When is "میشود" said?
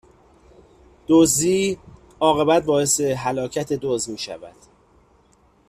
4.11-4.55